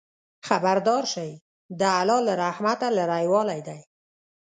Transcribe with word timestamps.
خبردار 0.47 1.03
شئ! 1.13 1.29
د 1.79 1.81
الله 1.99 2.19
له 2.27 2.33
رحمته 2.43 2.87
لرېوالی 2.97 3.59
دی. 3.67 3.79